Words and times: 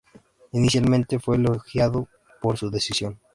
Inicialmente, 0.53 1.19
fue 1.19 1.35
elogiado 1.35 2.07
por 2.41 2.57
su 2.57 2.71
decisión. 2.71 3.19